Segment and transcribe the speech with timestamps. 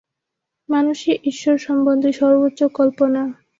[0.69, 3.21] মানুষই ঈশ্বর সম্বন্ধে সর্বোচ্চ কল্পনা।